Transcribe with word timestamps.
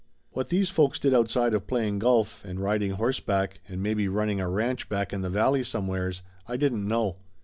What 0.31 0.49
these 0.49 0.71
folks 0.71 0.97
did 0.97 1.13
outside 1.13 1.53
of 1.53 1.67
playing 1.67 1.99
golf 1.99 2.43
and 2.43 2.59
riding 2.59 2.93
horse 2.93 3.19
back, 3.19 3.59
and 3.67 3.83
maybe 3.83 4.07
running 4.07 4.41
a 4.41 4.49
ranch 4.49 4.89
back 4.89 5.13
in 5.13 5.21
the 5.21 5.29
valley 5.29 5.63
somewheres, 5.63 6.23
I 6.47 6.57
didn't 6.57 6.87
know. 6.87 7.17